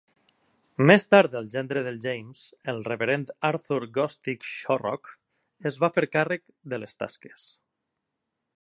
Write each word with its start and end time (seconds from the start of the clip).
Més 0.91 1.03
tard 1.15 1.35
el 1.39 1.49
gendre 1.55 1.83
de 1.87 1.91
James, 2.05 2.41
el 2.73 2.79
reverend 2.87 3.33
Arthur 3.51 3.79
Gostick 3.99 4.49
Shorrock, 4.53 5.11
es 5.73 5.77
va 5.85 5.91
fer 5.99 6.05
càrrec 6.17 6.47
de 6.75 6.81
les 6.85 6.99
tasques. 7.03 7.47